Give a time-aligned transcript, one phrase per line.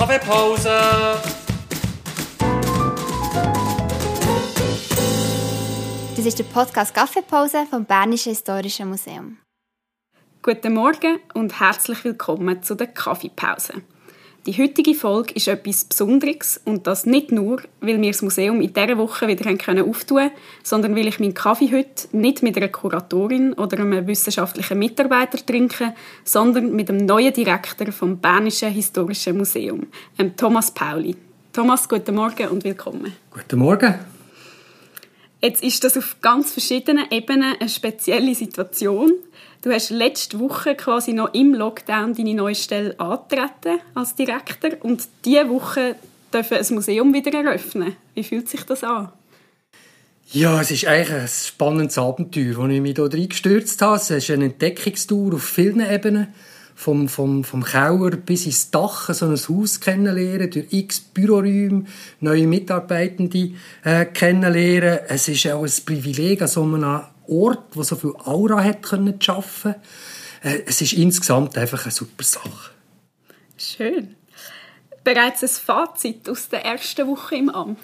[0.00, 0.70] Kaffeepause!
[6.16, 9.36] Das ist der Podcast Kaffeepause vom Bernischen Historischen Museum.
[10.40, 13.82] Guten Morgen und herzlich willkommen zu der Kaffeepause.
[14.46, 18.72] Die heutige Folge ist etwas Besonderes und das nicht nur, weil wir das Museum in
[18.72, 20.30] dieser Woche wieder können auftun
[20.62, 25.94] sondern weil ich meinen Kaffee heute nicht mit einer Kuratorin oder einem wissenschaftlichen Mitarbeiter trinke,
[26.24, 29.86] sondern mit dem neuen Direktor vom Bernischen Historischen Museum,
[30.38, 31.16] Thomas Pauli.
[31.52, 33.12] Thomas, guten Morgen und willkommen.
[33.30, 33.94] Guten Morgen.
[35.42, 39.12] Jetzt ist das auf ganz verschiedenen Ebenen eine spezielle Situation.
[39.62, 45.08] Du hast letzte Woche quasi noch im Lockdown deine neue Stelle antreten als Direktor und
[45.24, 45.96] diese Woche
[46.32, 47.96] dürfen ein Museum wieder eröffnen.
[48.14, 49.12] Wie fühlt sich das an?
[50.32, 53.96] Ja, es ist eigentlich ein spannendes Abenteuer, wo ich mich hier reingestürzt habe.
[53.96, 56.28] Es ist eine Entdeckungstour auf vielen Ebenen.
[56.80, 61.84] Vom, vom, vom Keller bis ins Dach so ein Haus kennenlernen, durch x Büroräume,
[62.20, 63.50] neue Mitarbeitende
[63.84, 65.00] äh, kennenlernen.
[65.06, 69.20] Es ist auch ein Privileg, an so einem Ort, der so viel Aura hat können
[69.20, 69.74] schaffen.
[70.42, 72.70] Äh, es ist insgesamt einfach eine super Sache.
[73.58, 74.16] Schön.
[75.04, 77.78] Bereits ein Fazit aus der ersten Woche im Amt?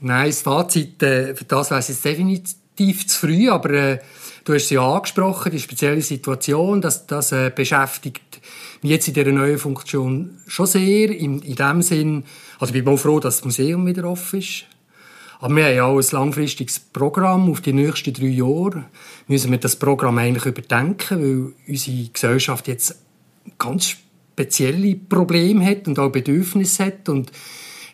[0.00, 3.98] Nein, das Fazit, äh, für das wäre es definitiv zu früh, aber äh,
[4.44, 8.40] du hast es ja angesprochen, die spezielle Situation, das, das äh, beschäftigt
[8.82, 12.24] mich jetzt in dieser neuen Funktion schon sehr, in, in dem Sinn,
[12.58, 14.64] also ich bin auch froh, dass das Museum wieder offen ist.
[15.40, 18.84] Aber wir haben ja auch ein langfristiges Programm auf die nächsten drei Jahre.
[19.26, 22.98] Müssen wir das Programm eigentlich überdenken, weil unsere Gesellschaft jetzt
[23.58, 23.88] ganz
[24.34, 27.30] spezielle Probleme hat und auch Bedürfnisse hat und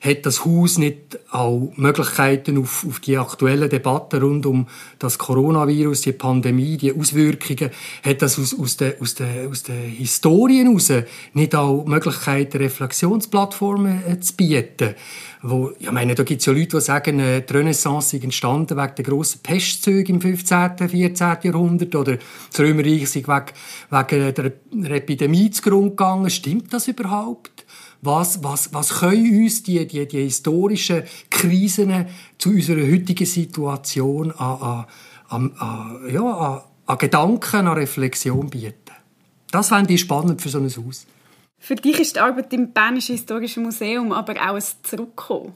[0.00, 4.66] hat das Haus nicht auch Möglichkeiten auf, auf die aktuellen Debatten rund um
[4.98, 7.70] das Coronavirus, die Pandemie, die Auswirkungen,
[8.02, 10.90] hat das aus, aus den aus der, aus der Historien heraus
[11.34, 14.94] nicht auch Möglichkeiten, Reflexionsplattformen äh, zu bieten?
[15.42, 18.76] Wo, ich meine, da gibt es ja Leute, die sagen, äh, die Renaissance ist entstanden
[18.76, 21.36] wegen der grossen Pestzüge im 15., 14.
[21.42, 22.18] Jahrhundert oder
[22.50, 23.44] das Römerreich ist wegen,
[23.90, 26.30] wegen der Epidemie zugrunde gegangen.
[26.30, 27.64] Stimmt das überhaupt?
[28.02, 32.06] Was, was, was können uns die, die, die historischen Krisen
[32.38, 34.86] zu unserer heutigen Situation an,
[35.28, 38.74] an, an, ja, an, an Gedanken, an Reflexion bieten?
[39.50, 41.06] Das fände ich spannend für so ein Haus.
[41.58, 45.52] Für dich ist die Arbeit im Bernischen Historischen Museum aber auch ein Zurückkommen.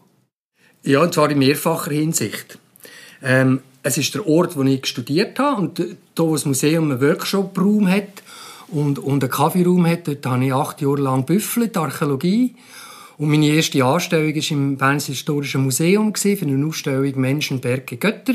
[0.83, 2.59] Ja, und zwar in mehrfacher Hinsicht.
[3.23, 7.01] Ähm, es ist der Ort, wo ich studiert habe und da, wo das Museum einen
[7.01, 8.23] Workshop-Raum hat
[8.69, 12.55] und, und einen Kaffeeraum hat, dort habe ich acht Jahre lang büffelt, Archäologie.
[13.17, 18.35] Und meine erste Anstellung war im Bernischen Historischen Museum für eine Ausstellung Menschen, Berge, Götter.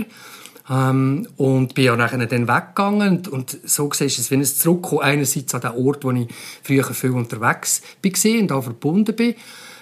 [0.69, 4.45] Ähm, und bin ja nachher dann weggegangen und, und so gesehen ist es wie ein
[4.45, 6.27] Zurückkommen einerseits an den Ort, wo ich
[6.61, 9.33] früher viel unterwegs war und auch verbunden bin.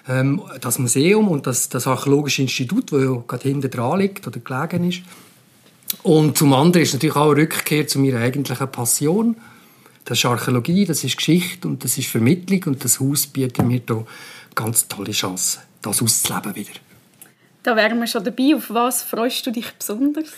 [0.08, 4.40] Ähm, das Museum und das, das Archäologische Institut, das ja gerade hinten dran liegt oder
[4.40, 5.02] gelegen ist.
[6.04, 9.36] Und zum anderen ist natürlich auch eine Rückkehr zu meiner eigentlichen Passion.
[10.08, 13.82] Das ist Archäologie, das ist Geschichte und das ist Vermittlung und das Haus bietet mir
[13.82, 14.06] da
[14.56, 16.72] ganz tolle Chancen, das auszuleben wieder.
[17.62, 18.56] Da wären wir schon dabei.
[18.56, 20.30] Auf was freust du dich besonders?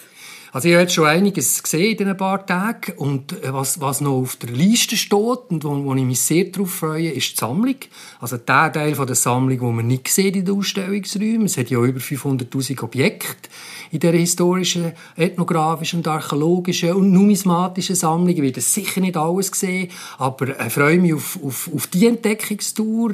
[0.51, 4.01] Also ich habe jetzt schon einiges gesehen in ein paar Tagen und äh, was, was
[4.01, 7.37] noch auf der Liste steht und wo, wo ich mich sehr darauf freue, ist die
[7.37, 7.75] Sammlung.
[8.19, 11.45] Also der Teil von der Sammlung, wo man nicht sieht in den Ausstellungsräumen.
[11.45, 13.49] Es hat ja über 500'000 Objekte
[13.91, 18.29] in der historischen, ethnografischen und archäologischen und numismatischen Sammlung.
[18.29, 23.11] Ich werde sicher nicht alles sehen, aber ich freue mich auf, auf, auf die Entdeckungstour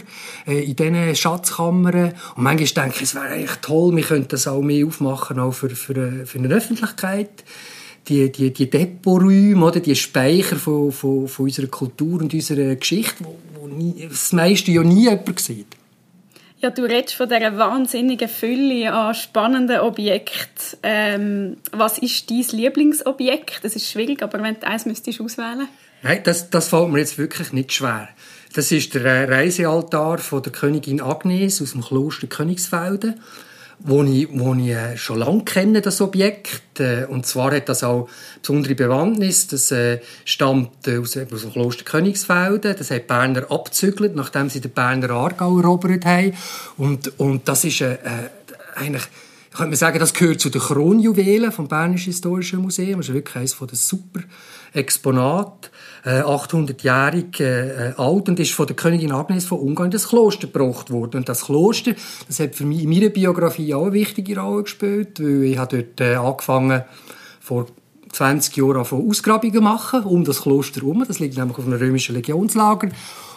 [0.48, 2.14] äh, in diesen Schatzkammern.
[2.36, 5.52] Und manchmal denke ich, es wäre eigentlich toll, wir könnten das auch mehr aufmachen, auch
[5.52, 7.25] für, für, für eine Öffentlichkeit
[8.08, 13.24] die, die, die Depoträume, oder, die Speicher von, von, von unserer Kultur und unserer Geschichte,
[13.24, 15.68] wo, wo nie, das meiste ja nie jemand sieht.
[16.60, 20.80] Ja, du redest von dieser wahnsinnigen Fülle an spannenden Objekten.
[20.84, 23.60] Ähm, was ist dein Lieblingsobjekt?
[23.64, 25.68] Das ist schwierig, aber wenn du eins müsstest auswählen
[26.02, 28.10] Nein, das, das fällt mir jetzt wirklich nicht schwer.
[28.54, 33.16] Das ist der Reisealtar von der Königin Agnes aus dem Kloster Königsfelden
[33.80, 36.80] wo ich, wo ich äh, schon lange kenne, das Objekt.
[36.80, 38.10] Äh, und zwar hat das auch
[38.42, 39.48] besondere Bewandtnis.
[39.48, 42.76] Das äh, stammt aus, aus dem Kloster Königsfelden.
[42.78, 46.34] Das hat Berner abzügelt, nachdem sie den Berner Aargau erobert haben.
[46.78, 47.98] Und, und das ist äh,
[48.76, 49.04] eigentlich
[49.56, 53.00] ich könnte sagen, das gehört zu den Kronjuwelen vom Bernischen Historischen Museum.
[53.00, 54.20] Das ist wirklich eines der super
[54.74, 55.70] Exponate.
[56.04, 60.48] 800-jährig äh, äh, alt und ist von der Königin Agnes von Ungarn in das Kloster
[60.48, 61.20] gebracht worden.
[61.20, 61.94] Und das Kloster,
[62.28, 65.84] das hat für mich in meiner Biografie auch eine wichtige Rolle gespielt, weil ich habe
[65.84, 66.84] dort äh, angefangen
[67.40, 67.68] vor
[68.12, 71.06] 20 Jahren von Ausgrabungen machen um das Kloster herum.
[71.08, 72.90] Das liegt nämlich auf einem römischen Legionslager.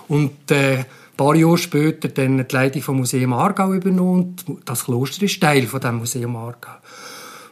[0.09, 0.85] Und äh,
[1.19, 4.37] paar Jahre später dann die Leitung vom Museum Aargau übernommen.
[4.65, 6.77] Das Kloster ist Teil von dem Museum Aargau.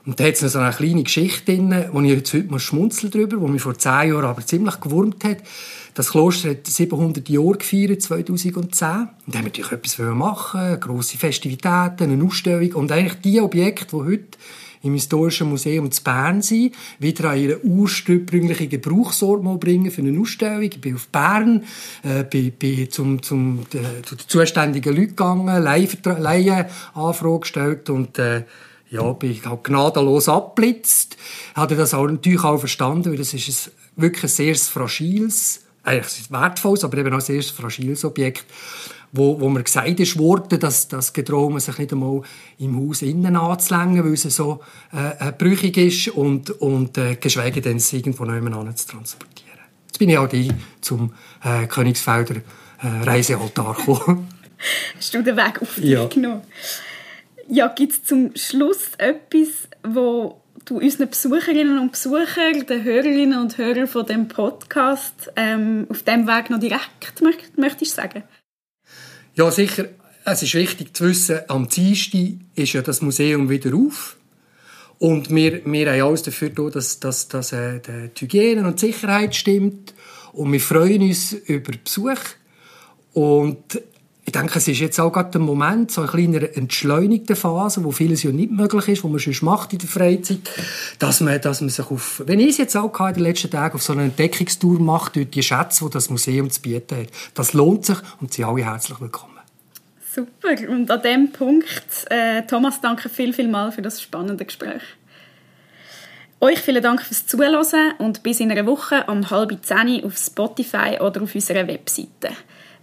[0.07, 2.61] Und da hat es noch so eine kleine Geschichte drin, wo ich jetzt heute mal
[2.61, 5.39] schmunzel drüber, wo mich vor zehn Jahren aber ziemlich gewurmt hat.
[5.95, 8.59] Das Kloster hat 700 Jahre gefeiert, 2010.
[8.61, 12.73] Und da haben wir natürlich etwas machen grosse Festivitäten, eine Ausstellung.
[12.75, 14.39] Und eigentlich die Objekte, die heute
[14.87, 20.19] im Historischen Museum zu Bern sind, wieder an ihren ursprünglichen Gebrauchsort mal bringen für eine
[20.19, 20.63] Ausstellung.
[20.63, 21.65] Ich bin auf Bern,
[22.03, 28.45] äh, bin, bin zum, zum, äh, zu den zuständigen Leuten gegangen, Leihenanfrage gestellt und äh,
[28.91, 31.17] ja, bin halt gnadenlos abblitzt.
[31.55, 36.31] Hatte das auch natürlich auch verstanden, weil das ist ein, wirklich ein sehr fragiles, eigentlich
[36.31, 38.45] wertvolles, aber eben auch ein sehr fragiles Objekt
[39.13, 42.23] wo, wo mir gesagt ist worden, dass das getrauen sich nicht einmal
[42.59, 44.61] im Haus innen anzulängen, weil es so
[44.93, 49.61] äh, äh, brüchig ist und, und äh, geschweige denn es irgendwo nebenan zu transportieren.
[49.87, 50.51] Jetzt bin ich auch die
[50.81, 51.13] zum
[51.43, 54.29] äh, Königsfelder äh, Reisealtar gekommen.
[54.97, 56.07] Hast du den Weg auf dich ja.
[56.07, 56.43] genommen?
[57.49, 63.57] Ja, gibt es zum Schluss etwas, wo du unseren Besucherinnen und Besuchern, den Hörerinnen und
[63.57, 67.23] Hörern von dem Podcast ähm, auf dem Weg noch direkt
[67.57, 68.25] möchtest sagen?
[69.37, 69.89] Ja, sicher.
[70.25, 72.21] Es ist wichtig zu wissen, am Dienstag
[72.55, 74.17] ist ja das Museum wieder auf.
[74.99, 77.81] Und wir, wir haben alles dafür getan, dass, dass, dass äh,
[78.17, 79.93] die Hygiene und die Sicherheit stimmt.
[80.33, 82.19] Und wir freuen uns über Besuch.
[83.13, 83.83] Und
[84.27, 87.93] ich denke, es ist jetzt auch gerade der Moment, so eine kleine entschleunigte Phase, wo
[87.93, 90.41] vieles ja nicht möglich ist, wo man sonst macht in der Freizeit,
[90.99, 93.77] dass man, dass man sich auf, wenn ich es jetzt auch in den letzten Tagen
[93.77, 97.09] auf so eine Entdeckungstour macht, durch die Schätze, die das Museum zu bieten hat.
[97.35, 99.39] Das lohnt sich und Sie alle herzlich willkommen.
[100.13, 100.57] Super.
[100.71, 104.83] Und an dem Punkt, äh, Thomas, danke viel, viel mal für das spannende Gespräch.
[106.41, 110.99] Euch vielen Dank fürs Zuhören und bis in einer Woche um halb zehn auf Spotify
[111.01, 112.31] oder auf unserer Webseite.